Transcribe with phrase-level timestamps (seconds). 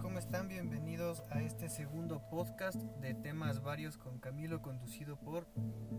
[0.00, 0.48] ¿cómo están?
[0.48, 5.46] Bienvenidos a este segundo podcast de temas varios con Camilo, conducido por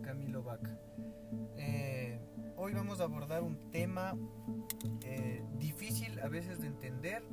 [0.01, 0.77] Camilo Vaca.
[1.57, 2.19] Eh,
[2.57, 4.15] hoy vamos a abordar un tema
[5.01, 7.23] eh, difícil a veces de entender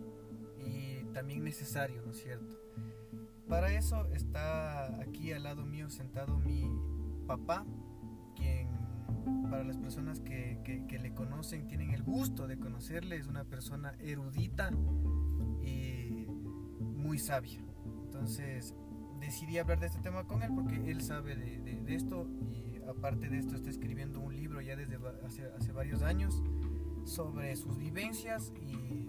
[0.59, 2.57] y también necesario, ¿no es cierto?
[3.49, 6.71] Para eso está aquí al lado mío sentado mi
[7.27, 7.65] papá,
[8.37, 8.69] quien
[9.51, 13.95] para las personas que, que le conocen, tienen el gusto de conocerle, es una persona
[14.01, 14.71] erudita
[17.13, 17.61] muy sabia.
[18.07, 18.75] Entonces
[19.21, 23.37] decidí hablar de este tema con él porque él sabe de, esto y aparte de
[23.37, 26.43] esto está escribiendo un libro ya desde hace, varios años
[27.05, 29.05] sobre sus vivencias y,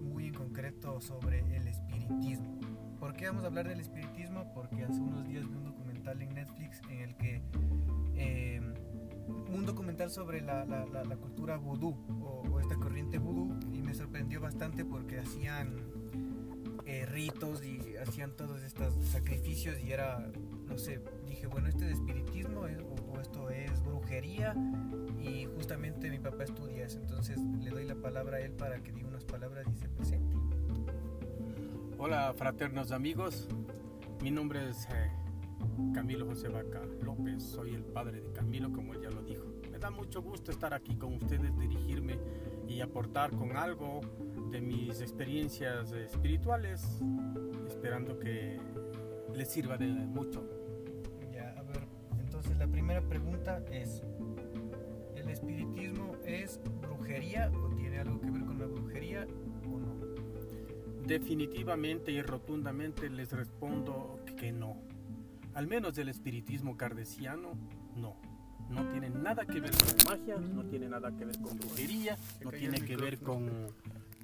[0.00, 2.56] muy en concreto sobre el espiritismo.
[3.00, 4.52] ¿Por qué vamos a hablar del espiritismo?
[4.54, 7.42] Porque hace unos días vi un documental en Netflix en el que...
[8.14, 8.60] Eh,
[9.52, 10.64] un documental sobre la,
[11.20, 15.99] cultura vudú o, o, esta corriente vudú y me sorprendió bastante porque hacían
[16.90, 20.28] eh, ritos y hacían todos estos sacrificios y era,
[20.66, 24.56] no sé, dije, bueno, este es espiritismo o, esto es brujería
[25.22, 28.90] y justamente mi papá estudia eso, entonces le doy la palabra a él para que
[28.90, 30.36] diga unas palabras y se presente.
[31.96, 33.46] Hola fraternos amigos,
[34.20, 35.12] mi nombre es eh,
[35.94, 39.44] Camilo José Vaca López, soy el padre de Camilo, como él ya lo dijo.
[39.70, 42.18] Me da mucho gusto estar aquí con ustedes, dirigirme
[42.66, 44.00] y aportar con algo
[44.50, 47.00] de mis experiencias espirituales,
[47.68, 48.58] esperando que
[49.34, 50.44] les sirva de mucho.
[51.32, 51.86] Ya, a ver,
[52.18, 54.02] entonces la primera pregunta es,
[55.16, 59.26] ¿el espiritismo es brujería o tiene algo que ver con la brujería
[59.66, 59.94] o no?
[61.06, 64.76] Definitivamente y rotundamente les respondo que no.
[65.54, 67.52] Al menos del espiritismo cardesiano,
[67.96, 68.16] no.
[68.68, 72.50] No tiene nada que ver con magia, no tiene nada que ver con brujería, no
[72.52, 73.50] tiene que ver con,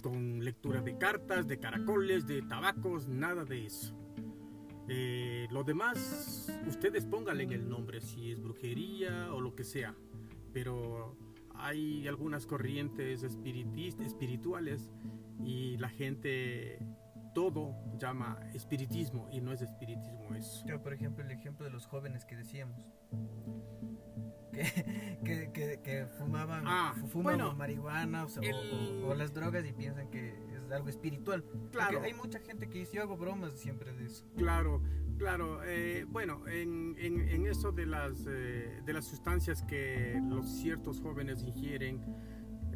[0.02, 3.94] con lectura de cartas, de caracoles, de tabacos, nada de eso.
[4.88, 9.94] Eh, lo demás, ustedes pónganle en el nombre, si es brujería o lo que sea.
[10.53, 11.16] Pero
[11.54, 14.91] hay algunas corrientes espirituales
[15.44, 16.78] y la gente
[17.34, 20.65] todo llama espiritismo y no es espiritismo eso.
[20.66, 22.87] Yo, por ejemplo, el ejemplo de los jóvenes que decíamos.
[25.25, 26.94] Que, que, que, fumaban, ah,
[27.56, 28.27] marihuana
[29.05, 31.44] o, las drogas y piensan que es algo espiritual.
[31.72, 32.00] Claro.
[32.03, 34.25] hay mucha gente que dice, yo hago bromas siempre de eso.
[34.37, 34.83] Claro,
[35.19, 35.61] claro.
[35.65, 41.00] Eh, bueno, en, en, en, eso de las, eh, de las sustancias que los ciertos
[41.00, 42.03] jóvenes ingieren,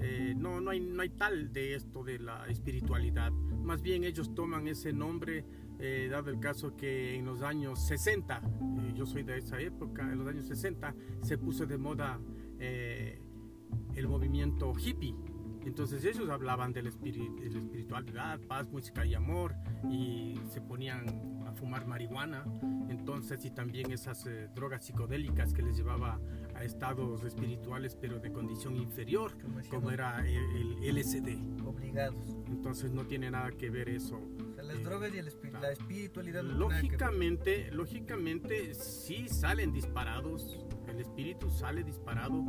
[0.00, 3.30] eh, no, no, hay, no hay tal de esto de la espiritualidad.
[3.30, 5.44] Más bien ellos toman ese nombre,
[5.80, 10.02] eh, dado el caso que en los años 60, eh, yo soy de esa época,
[10.02, 12.20] en los años 60 se puso de moda
[12.58, 15.16] el movimiento hippie.
[15.64, 19.54] Entonces ellos hablaban de la espiritualidad, paz, música y amor
[19.90, 22.44] y se ponían a fumar marihuana.
[22.88, 26.18] Entonces y también esas drogas psicodélicas que les llevaba
[26.54, 29.32] a estados espirituales pero de condición inferior,
[29.70, 31.64] como, era el, LSD.
[31.64, 32.36] Obligados.
[32.46, 34.20] Entonces no tiene nada que ver eso.
[34.56, 36.42] las eh, drogas y la espiritualidad.
[36.42, 40.58] lógicamente, lógicamente sí salen disparados,
[40.88, 42.44] el espíritu sale disparado,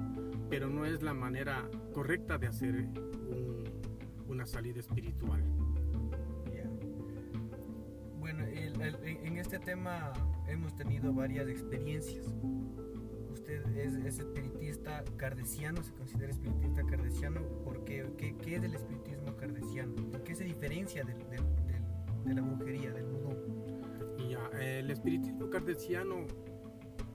[0.50, 2.90] pero no es la manera correcta de hacer
[4.28, 5.44] una salida espiritual.
[9.54, 10.14] Este tema
[10.48, 12.26] hemos tenido varias experiencias
[13.76, 18.06] es, espiritista cardesiano, se considera espiritista cardesiano, ¿por qué?
[18.18, 19.94] ¿Qué, es el espiritismo cardesiano?
[20.24, 23.36] qué se diferencia de la brujería, del vudú?
[24.58, 26.28] el espiritismo cardesiano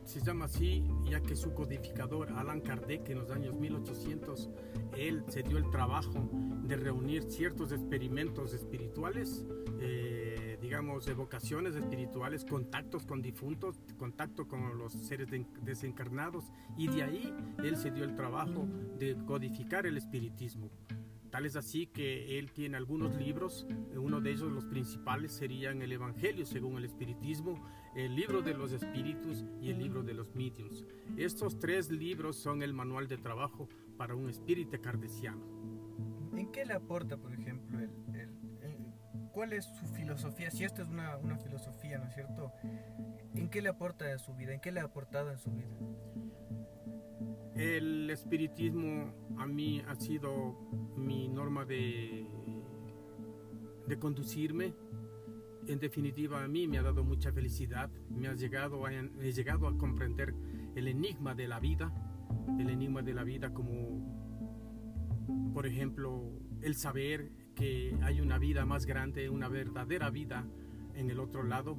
[0.04, 4.50] se llama así ya que su codificador Alan Kardec en los años 1800
[4.98, 6.28] él se dio el trabajo
[6.64, 9.46] de reunir ciertos experimentos espirituales
[9.80, 10.15] eh,
[10.76, 15.26] digamos, evocaciones espirituales, contactos con difuntos, contacto con los seres
[15.62, 20.70] desencarnados, y de ahí él se dio el trabajo de codificar el espiritismo.
[21.30, 25.92] Tal es así que él tiene algunos libros, uno de ellos los principales serían el
[25.92, 27.64] Evangelio según el espiritismo,
[27.94, 30.84] el libro de los espíritus y el libro de los mediums.
[31.16, 35.40] Estos tres libros son el manual de trabajo para un espíritu cardesiano.
[36.36, 37.90] ¿En qué le aporta, por ejemplo, el,
[39.36, 40.50] ¿Cuál es su filosofía?
[40.50, 42.54] Si esta es una, una filosofía, ¿no es cierto?
[43.34, 44.54] ¿En qué le aporta a su vida?
[44.54, 45.76] ¿En qué le ha aportado en su vida?
[47.54, 50.54] El espiritismo a mí ha sido
[50.96, 52.26] mi norma de,
[53.86, 54.72] de conducirme.
[55.66, 57.90] En definitiva, a mí me ha dado mucha felicidad.
[58.08, 60.34] Me ha llegado he llegado a comprender
[60.74, 61.92] el enigma de la vida.
[62.58, 66.22] El enigma de la vida como, por ejemplo,
[66.62, 70.46] el saber que hay una vida más grande, una verdadera vida
[70.94, 71.76] en el otro lado,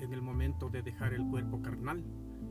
[0.00, 2.02] en el momento de dejar el cuerpo carnal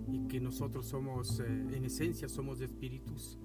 [0.08, 3.40] y que nosotros somos, eh, en esencia, somos espíritus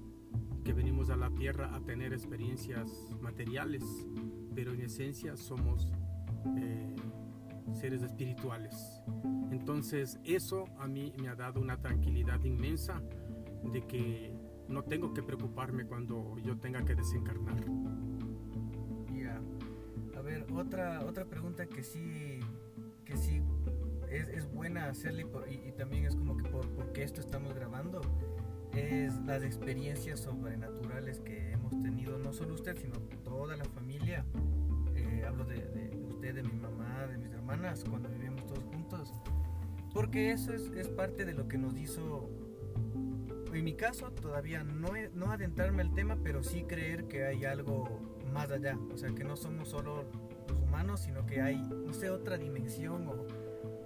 [0.62, 2.90] que venimos a la tierra a tener experiencias
[3.20, 3.82] materiales,
[4.54, 5.90] pero en esencia somos
[6.56, 6.94] eh,
[7.72, 9.02] seres espirituales.
[9.50, 13.02] Entonces eso a mí me ha dado una tranquilidad inmensa
[13.72, 14.34] de que
[14.68, 17.64] no tengo que preocuparme cuando yo tenga que desencarnar.
[20.54, 22.40] Otra, otra pregunta que sí,
[23.04, 23.42] que sí
[24.10, 28.00] es, es buena hacerle y, también es como que por, porque esto estamos grabando
[28.72, 34.24] es las experiencias sobrenaturales que hemos tenido, no solo usted, sino toda la familia.
[34.94, 39.12] Eh, hablo de, usted, de mi mamá, de mis hermanas, cuando vivimos todos juntos.
[39.92, 42.28] Porque eso es, es parte de lo que nos hizo
[43.52, 47.88] en mi caso todavía no, no adentrarme al tema, pero sí creer que hay algo
[48.32, 48.78] más allá.
[48.92, 50.04] O sea, que no somos solo
[50.78, 53.26] humanos, sino que hay, no sé, otra dimensión o,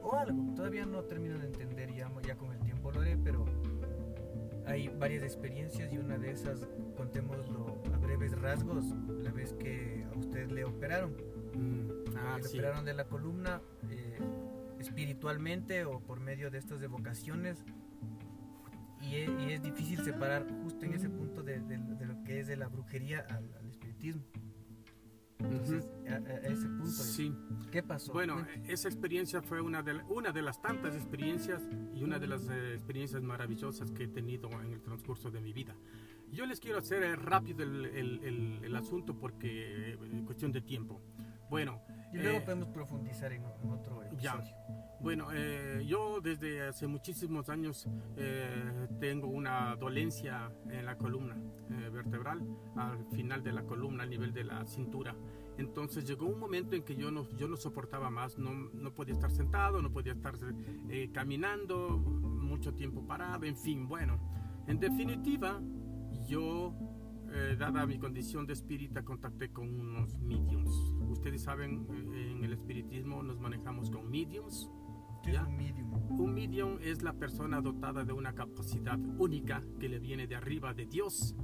[0.03, 0.55] o algo.
[0.55, 3.47] Todavía no termino de entender, ya, ya con el tiempo lo haré, pero
[4.67, 8.85] hay varias experiencias y una de esas, contémoslo a breves rasgos,
[9.23, 11.17] la vez que a usted le operaron.
[11.55, 12.59] Mm, ah, le sí.
[12.59, 14.19] operaron de la columna eh,
[14.79, 17.65] espiritualmente o por medio de estas evocaciones
[19.00, 22.41] y es, y es, difícil separar justo en ese punto de, de, de lo que
[22.41, 24.23] es de la brujería al, al espiritismo.
[25.44, 26.12] Entonces, uh -huh.
[26.12, 27.35] a, a, ese punto, sí.
[27.71, 28.12] ¿qué pasó?
[28.12, 31.62] Bueno, esa experiencia fue una de, una de las tantas experiencias
[31.94, 35.53] y una de las eh, experiencias maravillosas que he tenido en el transcurso de mi
[35.53, 35.75] vida.
[36.33, 40.62] Yo les quiero hacer eh, rápido el, el, el, el, asunto porque eh, cuestión de
[40.62, 41.03] tiempo.
[41.50, 41.83] Bueno.
[42.12, 44.43] Y luego eh, podemos profundizar en, en otro episodio.
[44.43, 44.81] Ya.
[45.03, 51.37] Bueno, eh, yo desde hace muchísimos años eh, tengo una dolencia en la columna
[51.71, 52.47] eh, vertebral,
[52.77, 55.17] al final de la columna, a nivel de la cintura.
[55.59, 59.15] Entonces llegó un momento en que yo no, yo no soportaba más, no, no podía
[59.15, 60.35] estar sentado, no podía estar
[60.89, 64.21] eh, caminando, mucho tiempo parado, en fin, bueno.
[64.69, 65.61] En definitiva,
[66.29, 66.75] yo
[67.35, 70.71] eh, dada mi condición de espírita, contacté con unos mediums.
[71.09, 74.71] Ustedes saben, eh, en el espiritismo nos manejamos con mediums.
[75.23, 76.21] ¿Qué es un medium?
[76.21, 80.75] Un medium es la persona dotada de una capacidad única que le viene de arriba
[80.75, 81.37] de Dios,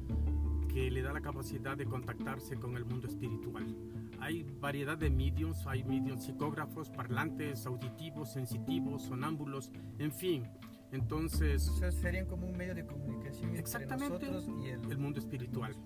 [0.68, 3.76] que le da la capacidad de contactarse con el mundo espiritual.
[4.20, 10.44] Hay variedad de mediums, hay mediums psicógrafos, parlantes, auditivos, sensitivos, sonámbulos, en fin.
[10.92, 11.68] Entonces...
[11.68, 14.14] O sea, serían como un medio de comunicación exactamente.
[14.14, 15.76] entre nosotros y el, el mundo espiritual,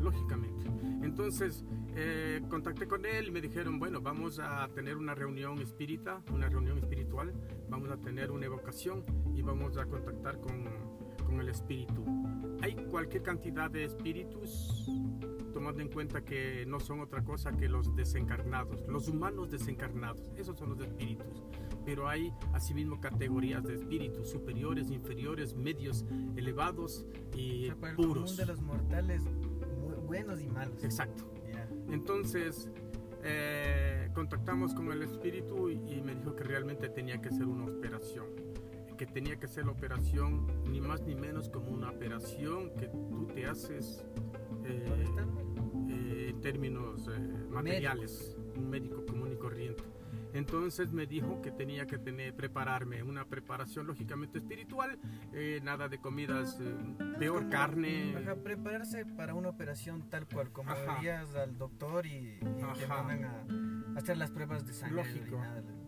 [0.00, 0.64] lógicamente.
[1.02, 1.64] Entonces,
[1.96, 6.48] eh, contacté con él y me dijeron, bueno, vamos a tener una reunión espírita, una
[6.48, 7.32] reunión espiritual,
[7.68, 9.02] vamos a tener una evocación
[9.34, 10.64] y vamos a contactar con,
[11.24, 12.04] con el espíritu.
[12.62, 14.86] Hay cualquier cantidad de espíritus,
[15.54, 20.58] tomando en cuenta que no son otra cosa que los desencarnados, los humanos desencarnados, esos
[20.58, 21.42] son los espíritus
[21.84, 26.04] pero hay asimismo categorías de espíritus superiores, inferiores, medios,
[26.36, 28.36] elevados y o sea, puros.
[28.36, 29.22] de los mortales,
[30.06, 30.82] buenos y malos.
[30.82, 31.32] Exacto.
[31.52, 31.68] Ya.
[31.90, 32.68] Entonces,
[33.22, 37.64] eh, contactamos con el espíritu y, y, me dijo que realmente tenía que ser una
[37.64, 38.26] operación.
[38.96, 43.28] Que tenía que ser la operación ni más ni menos como una operación que tú
[43.34, 44.04] te haces
[44.64, 45.04] eh,
[45.88, 47.18] eh, en términos eh,
[47.50, 49.82] materiales, un médico común y corriente.
[50.32, 54.98] Entonces me dijo que tenía que tener, prepararme una preparación lógicamente espiritual,
[55.32, 56.74] eh, nada de comidas, eh,
[57.18, 58.16] peor como, carne.
[58.16, 63.24] Ajá, prepararse para una operación tal cual, como irías al doctor y, y te mandan
[63.24, 65.04] a, hacer las pruebas de sangre.
[65.04, 65.42] Lógico.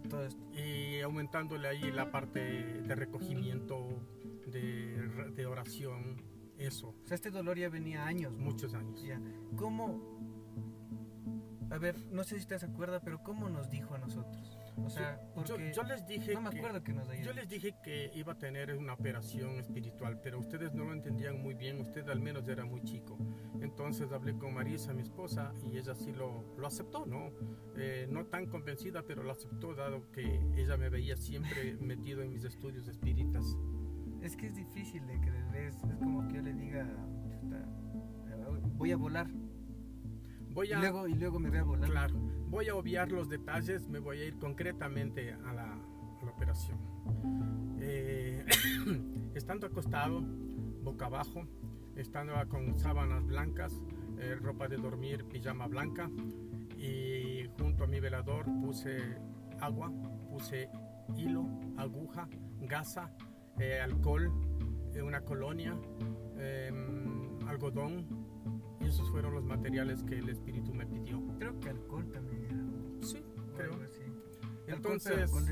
[0.04, 0.42] Y, todo esto.
[0.52, 3.88] y aumentándole ahí la parte de recogimiento,
[4.46, 6.22] de, de oración,
[6.58, 6.94] eso.
[7.02, 8.32] O sea, este dolor ya venía años.
[8.32, 8.44] ¿no?
[8.44, 9.02] Muchos años.
[9.02, 9.20] Ya.
[9.56, 10.22] ¿Cómo
[11.72, 14.58] a ver, no sé si usted se acuerda, pero ¿cómo nos dijo a nosotros?
[14.84, 17.74] O sea, yo, yo, les dije no me acuerdo que, que nos Yo les dije
[17.82, 22.06] que iba a tener una operación espiritual, pero ustedes no lo entendían muy bien, usted
[22.10, 23.16] al menos era muy chico.
[23.60, 27.30] Entonces hablé con Marisa, mi esposa, y ella sí lo, lo aceptó, ¿no?
[27.76, 32.32] Eh, no tan convencida, pero lo aceptó dado que ella me veía siempre metido en
[32.32, 33.44] mis estudios espíritas.
[34.20, 36.86] Es que es difícil de creer, es, es como que yo le diga,
[38.76, 39.26] voy a volar,
[40.52, 41.90] Voy a, y, luego, y luego me voy a volar.
[41.90, 42.14] Claro,
[42.48, 46.78] voy a obviar los detalles, me voy a ir concretamente a la, a la operación.
[47.80, 48.44] Eh,
[49.34, 50.20] estando acostado,
[50.82, 51.46] boca abajo,
[51.96, 53.80] estando con sábanas blancas,
[54.18, 56.10] eh, ropa de dormir, pijama blanca,
[56.76, 58.98] y junto a mi velador puse
[59.60, 59.90] agua,
[60.28, 60.68] puse
[61.16, 61.46] hilo,
[61.78, 62.28] aguja,
[62.60, 63.10] gasa,
[63.58, 64.30] eh, alcohol,
[65.02, 65.74] una colonia,
[67.48, 68.21] algodón, y
[68.92, 71.22] esos fueron los materiales que el espíritu me pidió.
[71.38, 73.06] Creo que alcohol también era.
[73.06, 73.72] Sí, o creo.
[73.72, 74.02] algo así.
[74.66, 75.44] Entonces, alcohol,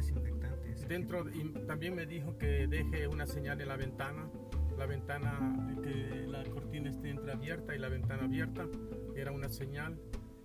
[0.86, 4.28] Dentro, y también me dijo que deje una señal en la ventana,
[4.76, 8.66] la ventana, que la cortina esté entreabierta y la ventana abierta,
[9.14, 9.98] era una señal.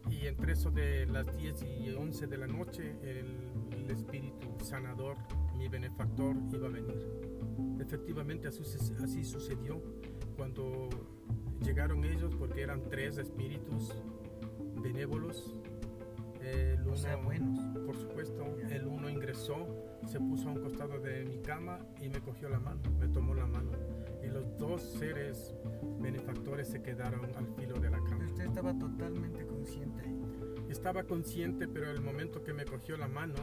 [0.10, 5.18] Y entre eso de las 10 y 11 de la noche, el, el espíritu sanador,
[5.58, 6.96] mi benefactor, iba a venir.
[7.80, 8.62] Efectivamente, así,
[9.04, 9.82] así sucedió
[10.38, 10.90] cuando
[11.62, 13.94] llegaron ellos, porque eran tres espíritus
[14.82, 15.56] benévolos.
[16.42, 16.92] El tipo.
[16.92, 17.60] O sea, uno- buenos.
[17.86, 19.68] por supuesto, el uno ingresó,
[20.08, 23.34] se puso a un costado de mi cama y me cogió la mano, me tomó
[23.34, 23.72] la mano.
[24.24, 25.56] Y los dos seres
[26.00, 28.26] benefactores se quedaron al filo de la cama.
[28.26, 30.04] Usted estaba totalmente consciente.
[30.70, 33.36] Estaba consciente, pero el momento que me cogió la mano,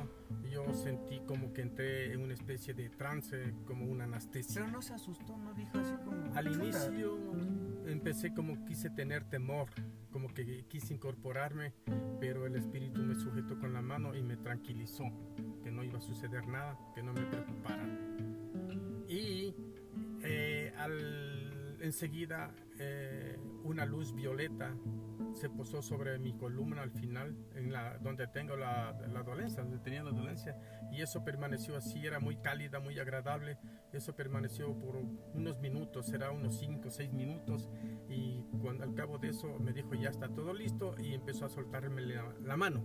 [0.51, 4.61] yo sentí como que entré en una especie de trance, como una anestesia.
[4.63, 6.35] Pero no se asustó, no dijo así como.
[6.35, 7.17] Al inicio
[7.87, 9.69] empecé como quise tener temor,
[10.11, 11.73] como que quise incorporarme,
[12.21, 15.05] pero el espíritu me sujetó con la mano y me tranquilizó,
[15.63, 17.87] que no iba a suceder nada, que no me preocupara.
[19.09, 19.55] Y
[20.23, 24.75] eh, al- enseguida eh, una luz violeta
[25.35, 28.93] se posó sobre mi columna al final, en la, donde tengo la,
[29.25, 30.57] dolencia, donde tenía la dolencia,
[30.91, 33.59] y eso permaneció así, era muy cálida, muy agradable,
[33.93, 34.97] eso permaneció por
[35.35, 37.71] unos minutos, será unos 5 o 6 minutos,
[38.09, 41.49] y cuando al cabo de eso me dijo ya está todo listo y empezó a
[41.49, 42.83] soltarme la mano.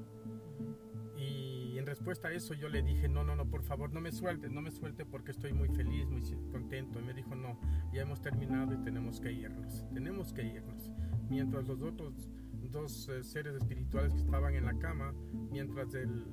[1.87, 4.61] Respuesta a eso yo le dije, no, no, no, por favor, no me suelte, no
[4.61, 6.99] me suelte porque estoy muy feliz, muy contento.
[6.99, 7.57] Y me dijo, no,
[7.93, 10.91] ya hemos terminado y tenemos que irnos, tenemos que irnos.
[11.29, 12.29] Mientras los otros
[12.69, 15.13] dos eh, seres espirituales que estaban en la cama,
[15.49, 16.25] mientras el,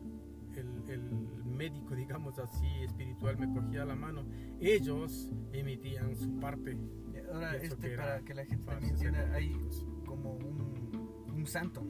[0.57, 4.25] el, el médico, digamos así, espiritual me cogía la mano,
[4.61, 6.77] ellos emitían su parte.
[7.13, 9.57] Y Ahora, este, que para que la gente también entienda, hay
[10.05, 11.81] como un, un santo,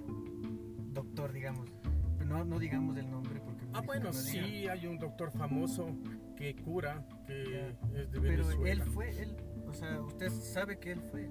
[0.92, 1.72] doctor, digamos.
[2.18, 3.23] Pero No, no digamos el nombre.
[3.74, 5.88] Ah, bueno, sí, hay un doctor famoso
[6.36, 8.70] que cura, que es de Pero Venezuela.
[8.70, 11.28] él fue, él, o sea, usted sabe que él fue.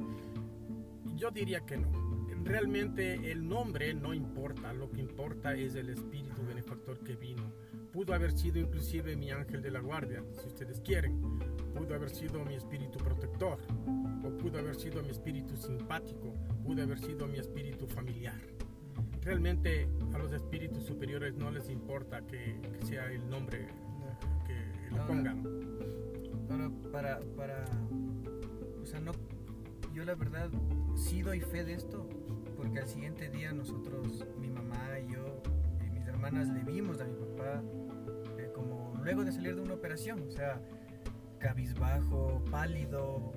[1.15, 1.89] Yo diría que no.
[2.43, 7.53] Realmente el nombre no importa, lo que importa es el espíritu benefactor que vino.
[7.93, 11.21] Pudo haber sido inclusive mi ángel de la guardia, si ustedes quieren.
[11.73, 13.57] Pudo haber sido mi espíritu protector,
[14.25, 18.41] o pudo haber sido mi espíritu simpático, pudo haber sido mi espíritu familiar.
[19.23, 23.67] Realmente a los espíritus superiores no les importa que, que sea el nombre
[24.45, 25.43] que Ahora, pongan.
[26.49, 27.65] Ahora, para, para,
[28.81, 29.13] o sea, no,
[29.93, 30.49] yo la verdad
[30.95, 32.07] sí doy fe de esto,
[32.57, 35.41] porque al siguiente día nosotros, mi mamá y yo
[35.87, 37.63] y mis hermanas le vimos a mi papá
[38.37, 40.61] eh, como luego de salir de una operación, o sea,
[41.39, 43.31] cabizbajo, pálido,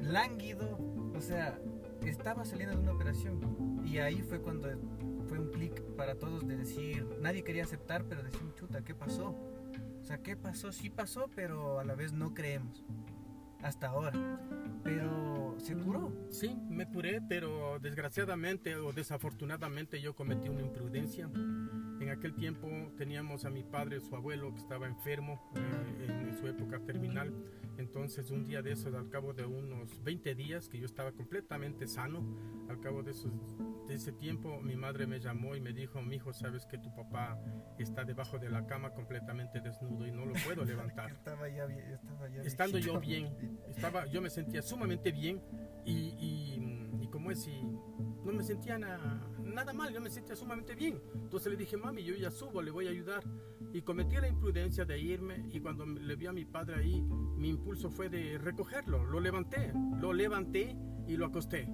[0.00, 0.78] lánguido,
[1.14, 1.58] o sea,
[2.02, 3.40] estaba saliendo de una operación
[3.84, 4.68] y ahí fue cuando
[5.40, 9.30] un clic para todos de decir, nadie quería aceptar, pero decir, chuta, ¿qué pasó?
[10.00, 10.72] O sea, ¿qué pasó?
[10.72, 12.84] Sí pasó, pero a la vez no creemos.
[13.62, 14.12] Hasta ahora.
[14.84, 16.12] Pero se curó.
[16.30, 21.28] Sí, me curé, pero desgraciadamente o desafortunadamente yo cometí una imprudencia.
[22.08, 26.46] En aquel tiempo teníamos a mi padre, su abuelo, que estaba enfermo eh, en su
[26.46, 27.34] época terminal.
[27.76, 31.86] Entonces un día de esos, al cabo de unos 20 días, que yo estaba completamente
[31.86, 32.24] sano,
[32.70, 33.30] al cabo de, esos,
[33.86, 36.90] de ese tiempo mi madre me llamó y me dijo, mi hijo, sabes que tu
[36.96, 37.38] papá
[37.78, 41.10] está debajo de la cama completamente desnudo y no lo puedo levantar.
[41.10, 41.66] Estaba ya.
[41.66, 43.28] Estaba ya Estando yo bien,
[43.68, 45.42] estaba, yo me sentía sumamente bien
[45.84, 47.62] y, y, y como es, y
[48.24, 49.20] no me sentía na-
[49.58, 51.02] nada mal, yo me sentía sumamente bien.
[51.14, 53.24] Entonces le dije, mami, yo ya subo, le voy a ayudar.
[53.72, 57.48] Y cometí la imprudencia de irme y cuando le vi a mi padre ahí, mi
[57.48, 60.76] impulso fue de recogerlo, lo levanté, lo levanté
[61.08, 61.68] y lo acosté.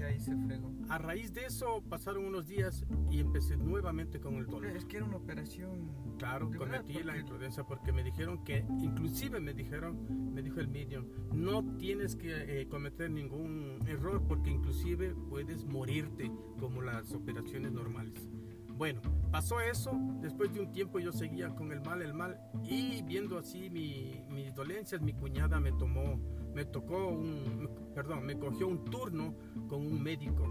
[0.00, 0.72] Y ahí se fregó.
[0.88, 4.74] A raíz de eso pasaron unos días y empecé nuevamente con el dolor.
[4.76, 5.90] Es que era una operación.
[6.18, 10.42] Claro, de verdad, cometí la porque- imprudencia porque me dijeron que, inclusive me dijeron, me
[10.42, 11.04] dijo el medium,
[11.34, 18.28] no tienes que eh, cometer ningún error porque inclusive puedes morirte como las operaciones normales.
[18.76, 19.92] Bueno, pasó eso,
[20.22, 24.22] después de un tiempo yo seguía con el mal, el mal, y viendo así mi-
[24.30, 26.18] mis dolencias, mi cuñada me tomó,
[26.54, 29.34] me tocó un, perdón, me cogió un turno
[29.68, 30.44] con un médico,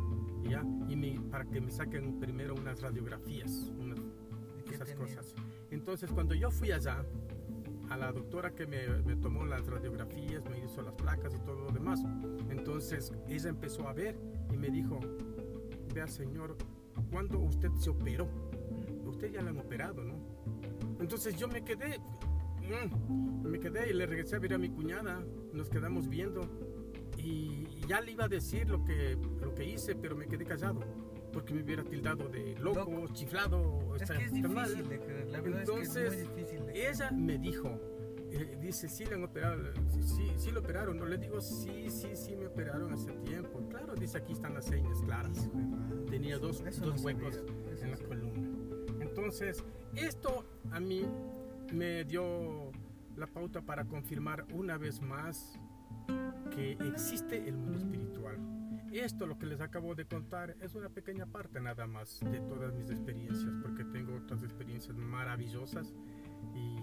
[0.43, 0.63] ¿ya?
[0.87, 3.99] Y me- para que me saquen primero unas radiografías, unas
[4.65, 5.35] ¿Qué esas cosas.
[5.71, 7.03] Entonces, cuando yo fui allá,
[7.89, 11.59] a la doctora que me, me tomó las radiografías, me hizo las placas y todo
[11.59, 12.03] lo demás,
[12.49, 14.15] entonces ella empezó a ver
[14.53, 14.99] y me dijo,
[15.93, 16.55] vea señor,
[17.11, 18.27] ¿cuándo usted se operó?
[19.05, 20.13] Usted ya lo han operado, ¿no?
[20.99, 21.99] Entonces yo me quedé,
[22.69, 25.23] mm, me quedé y le regresé a ver a mi cuñada,
[25.53, 26.41] nos quedamos viendo
[27.17, 30.79] y ya le iba a decir lo que, lo que hice, pero me quedé callado.
[31.33, 33.13] Porque me hubiera tildado de loco, Loco.
[33.13, 33.95] chiflado.
[33.95, 36.71] Es que es difícil de creer, la verdad es que Entonces, es muy difícil de
[36.71, 36.89] creer.
[36.89, 37.79] Ella me dijo,
[38.31, 39.63] eh, dice, sí le han operado,
[40.01, 40.97] sí, sí lo operaron.
[40.97, 43.67] No le digo, sí, sí, sí me operaron hace tiempo.
[43.69, 45.49] Claro, dice, aquí están las señas claras.
[46.09, 48.49] Tenía dos, dos no huecos sabía, en la columna.
[49.01, 49.63] Entonces,
[49.95, 51.05] esto a mí
[51.73, 52.71] me dio
[53.15, 55.59] la pauta para confirmar una vez más
[56.55, 58.37] que existe el mundo espiritual.
[58.91, 62.73] Esto, lo que les acabo de contar, es una pequeña parte nada más de todas
[62.73, 65.93] mis experiencias, porque tengo otras experiencias maravillosas
[66.55, 66.77] y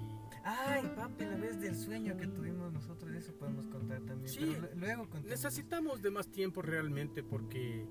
[0.45, 4.29] Ay, papi, la vez del sueño que tuvimos nosotros, eso podemos contar también.
[4.29, 4.39] Sí.
[4.41, 5.29] pero lu- luego contamos.
[5.31, 7.85] Necesitamos de más tiempo realmente porque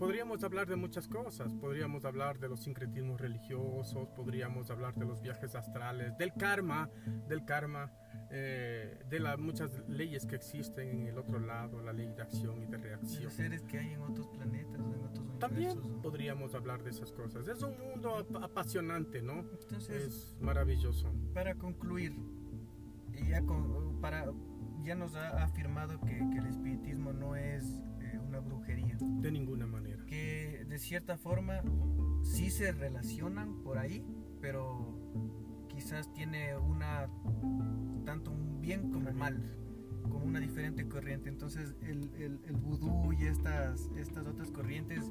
[0.00, 1.54] podríamos hablar de muchas cosas.
[1.54, 6.90] Podríamos hablar de los sincretismos religiosos, podríamos hablar de los viajes astrales, del karma,
[7.28, 7.92] del karma,
[8.30, 12.62] eh, de las muchas leyes que existen en el otro lado, la ley de acción
[12.62, 13.24] y de reacción.
[13.24, 15.96] los seres que hay en otros planetas en otros También universos.
[15.96, 16.02] ¿no?
[16.02, 17.46] podríamos hablar de esas cosas.
[17.48, 19.40] Es un mundo ap- apasionante, ¿no?
[19.60, 21.12] Entonces, Es maravilloso.
[21.34, 22.14] para concluir,
[23.28, 24.26] ya con- para
[24.82, 27.64] ya nos ha afirmado que, que el espiritismo no es
[28.00, 29.89] eh, una brujería, De ninguna manera.
[30.10, 31.62] Que de cierta forma
[32.22, 34.04] sí se relacionan por ahí,
[34.40, 34.98] pero
[35.68, 37.08] quizás tiene una
[38.04, 39.40] tanto un bien como mal,
[40.02, 41.28] como una diferente corriente.
[41.28, 45.10] Entonces el, el, el vudú y estas, estas otras corrientes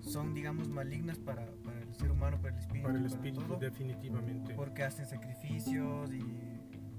[0.00, 2.86] son, digamos, malignas para, para el ser humano, para el espíritu.
[2.86, 4.54] Para el para espíritu, todo, definitivamente.
[4.54, 6.24] porque hacen sacrificios y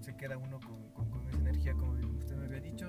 [0.03, 2.88] se queda uno con, con- con esa energía, como usted me había dicho.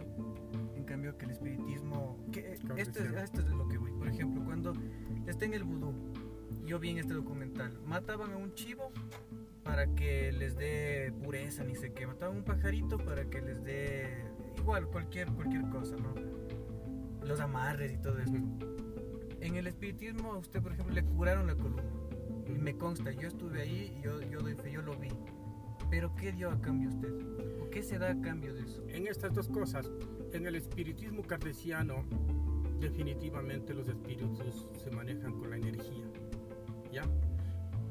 [0.77, 2.19] En cambio, que el espiritismo.
[2.33, 3.15] Que, Claro que esto, es, sí.
[3.17, 3.93] esto es de lo que voy.
[3.93, 4.73] Por ejemplo, cuando
[5.27, 5.95] está en el vudú,
[6.67, 8.91] yo vi en este documental, mataban a un chivo
[9.63, 12.07] para que les dé pureza, ni sé qué.
[12.07, 14.25] Mataban a un pajarito para que les dé.
[14.59, 16.15] Igual, cualquier, cualquier cosa, ¿no?
[17.27, 18.33] Los amarres y todo esto.
[18.33, 18.59] Ujú.
[19.41, 21.83] En el espiritismo, a usted, por ejemplo, le curaron la columna.
[22.47, 25.09] Y me consta, yo estuve ahí y yo, yo doy fe, yo lo vi.
[25.95, 27.15] Pero ¿qué dio a cambio usted?
[27.63, 28.83] ¿O qué se da a cambio de eso?
[28.89, 29.89] En estas dos cosas,
[30.33, 32.05] en el espiritismo cardesiano,
[32.81, 36.05] definitivamente los espíritus se manejan con la energía,
[36.91, 37.03] ¿ya?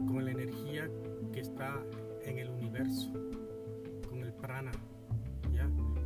[0.05, 0.91] Con la energía
[1.31, 1.81] que está
[2.25, 3.13] en el universo,
[4.09, 4.71] con el prana.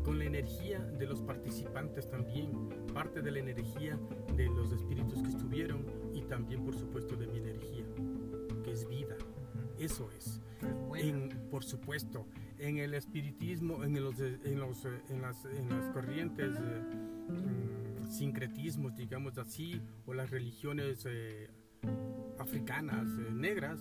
[0.04, 4.00] Con la energía de los participantes también, parte de la energía
[4.36, 5.84] de los espíritus que estuvieron
[6.14, 7.86] y también, por supuesto, de mi energía,
[8.64, 9.18] que es vida,
[9.80, 10.42] eso es.
[10.96, 15.94] En, por supuesto, en el espiritismo, en los, en los, eh, en las, en las
[15.94, 16.82] corrientes eh,
[17.30, 21.50] mm, sincretismos, digamos así, o las religiones eh,
[22.40, 23.80] africanas eh, negras,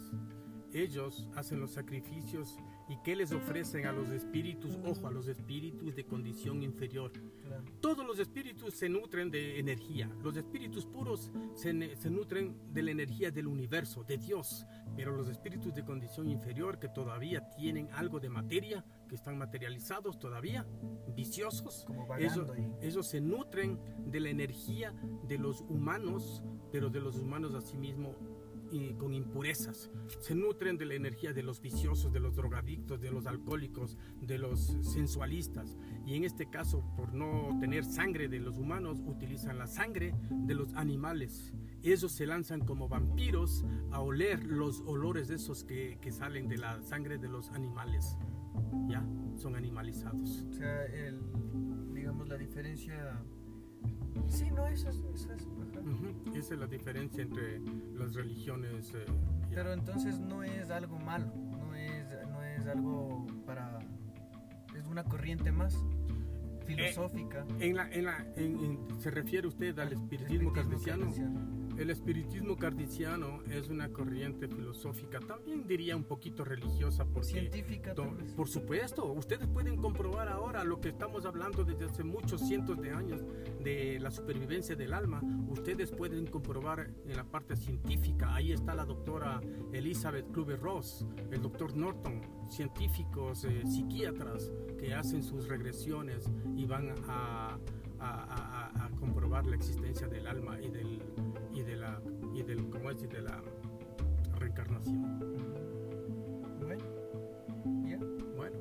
[0.72, 4.78] ellos hacen los sacrificios y ¿qué les ofrecen a los espíritus?
[4.84, 7.12] Ojo, a los espíritus de condición inferior.
[7.42, 7.64] Claro.
[7.80, 10.08] Todos los espíritus se nutren de energía.
[10.22, 14.66] Los espíritus puros se, se nutren de la energía del universo, de Dios.
[14.96, 20.18] Pero los espíritus de condición inferior que todavía tienen algo de materia, que están materializados
[20.18, 20.66] todavía,
[21.14, 24.92] viciosos, Como ellos, ellos se nutren de la energía
[25.26, 28.14] de los humanos, pero de los humanos asimismo
[28.70, 29.90] y con impurezas.
[30.20, 34.38] Se nutren de la energía de los viciosos, de los drogadictos, de los alcohólicos, de
[34.38, 35.76] los sensualistas.
[36.06, 40.54] Y en este caso, por no tener sangre de los humanos, utilizan la sangre de
[40.54, 41.52] los animales.
[41.82, 46.58] Ellos se lanzan como vampiros a oler los olores de esos que, que salen de
[46.58, 48.16] la sangre de los animales.
[48.88, 50.44] Ya, son animalizados.
[50.50, 51.20] O sea, el,
[51.92, 53.22] digamos, la diferencia...
[54.28, 54.96] Sí, no, eso es...
[55.14, 55.46] Eso es
[56.34, 57.60] Esa es la diferencia entre
[57.94, 58.92] las religiones.
[58.94, 59.04] eh.
[59.54, 63.78] Pero entonces no es algo malo, no es, no es algo para...
[64.76, 65.76] Es una corriente más
[66.66, 67.46] filosófica.
[67.60, 71.06] En la, en la, en- en- ¿Se refiere usted al espiritismo cardesiano?
[71.78, 77.94] El espiritismo cardesiano es una corriente filosófica, también diría un poquito religiosa, porque Científica.
[78.34, 82.90] Por supuesto, ustedes pueden comprobar ahora lo que estamos hablando desde hace muchos cientos de
[82.92, 83.22] años
[83.62, 85.20] de la supervivencia del alma.
[85.48, 88.34] Ustedes pueden comprobar en la parte científica.
[88.34, 89.40] Ahí está la doctora
[89.72, 96.24] Elizabeth Kluber Ross, el doctor Norton, científicos, eh, psiquiatras que hacen sus regresiones
[96.56, 97.58] y van a-
[97.98, 101.00] a- a- a comprobar la existencia del alma y del
[101.56, 102.00] y de la
[102.34, 103.02] y del ¿cómo es?
[103.02, 103.42] Y de la
[104.38, 105.18] reencarnación.
[106.60, 106.84] Bueno,
[107.88, 107.98] ya.
[108.36, 108.56] Bueno.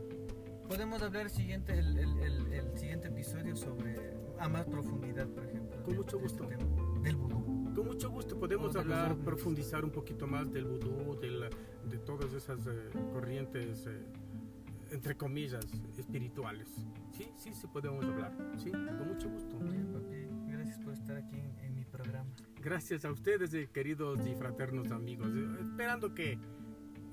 [0.67, 3.95] Podemos hablar siguiente, el, el- el- el siguiente episodio sobre
[4.39, 5.83] a más profundidad, por ejemplo.
[5.83, 6.57] Con de- mucho de este gusto.
[6.57, 7.73] tema, del vudú.
[7.75, 11.49] Con mucho gusto podemos hablar, profundizar un poquito más del vudú, del-
[11.89, 14.05] de todas esas eh, corrientes eh,
[14.91, 15.65] entre comillas,
[15.97, 16.69] espirituales.
[17.11, 18.31] Sí, sí, sí podemos hablar.
[18.57, 19.57] Sí, con mucho gusto.
[19.59, 20.14] Bien, papi,
[22.65, 25.27] Gracias a ustedes, eh, queridos y fraternos amigos.
[25.35, 26.39] Eh, Esperando que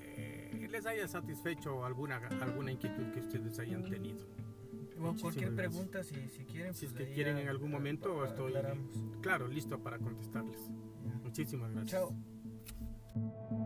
[0.01, 4.25] eh, les haya satisfecho alguna, alguna inquietud que ustedes hayan tenido.
[4.99, 6.73] O cualquier pregunta, si, si quieren.
[6.73, 8.97] Si es pues que ahí quieren en algún momento, la- estoy aclaramos.
[9.21, 10.59] claro, listo para contestarles.
[11.05, 11.15] Ya.
[11.23, 11.91] Muchísimas gracias.
[12.01, 13.62] Chao.